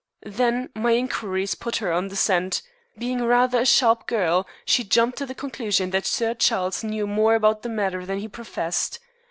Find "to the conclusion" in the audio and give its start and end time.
5.19-5.91